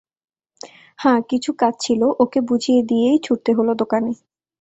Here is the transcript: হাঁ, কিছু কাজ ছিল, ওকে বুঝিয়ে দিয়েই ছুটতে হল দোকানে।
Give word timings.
হাঁ, 0.99 1.19
কিছু 1.29 1.51
কাজ 1.59 1.73
ছিল, 1.79 2.01
ওকে 2.19 2.39
বুঝিয়ে 2.49 2.81
দিয়েই 2.83 3.19
ছুটতে 3.23 3.51
হল 3.53 3.69
দোকানে। 3.73 4.11